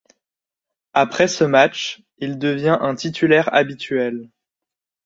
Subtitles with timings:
[0.93, 4.31] Après ce match, il devient un titulaire habituel.